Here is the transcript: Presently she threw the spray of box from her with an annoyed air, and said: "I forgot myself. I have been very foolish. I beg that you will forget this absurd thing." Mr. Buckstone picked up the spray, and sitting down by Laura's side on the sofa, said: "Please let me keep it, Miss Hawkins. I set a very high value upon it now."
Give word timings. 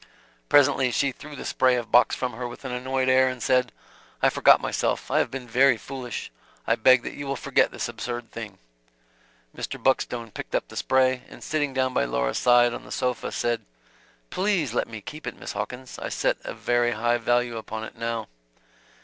Presently 0.49 0.89
she 0.89 1.11
threw 1.11 1.35
the 1.35 1.45
spray 1.45 1.75
of 1.75 1.91
box 1.91 2.15
from 2.15 2.33
her 2.33 2.47
with 2.47 2.65
an 2.65 2.71
annoyed 2.71 3.07
air, 3.07 3.27
and 3.27 3.39
said: 3.43 3.71
"I 4.19 4.29
forgot 4.31 4.59
myself. 4.59 5.11
I 5.11 5.19
have 5.19 5.29
been 5.29 5.47
very 5.47 5.77
foolish. 5.77 6.31
I 6.65 6.75
beg 6.75 7.03
that 7.03 7.13
you 7.13 7.27
will 7.27 7.35
forget 7.35 7.69
this 7.69 7.87
absurd 7.87 8.31
thing." 8.31 8.57
Mr. 9.55 9.77
Buckstone 9.79 10.31
picked 10.33 10.55
up 10.55 10.69
the 10.69 10.75
spray, 10.75 11.21
and 11.29 11.43
sitting 11.43 11.71
down 11.71 11.93
by 11.93 12.05
Laura's 12.05 12.39
side 12.39 12.73
on 12.73 12.83
the 12.83 12.91
sofa, 12.91 13.31
said: 13.31 13.61
"Please 14.31 14.73
let 14.73 14.87
me 14.87 15.01
keep 15.01 15.27
it, 15.27 15.37
Miss 15.37 15.51
Hawkins. 15.53 15.99
I 15.99 16.09
set 16.09 16.37
a 16.43 16.55
very 16.55 16.93
high 16.93 17.19
value 17.19 17.57
upon 17.57 17.83
it 17.83 17.95
now." 17.95 18.27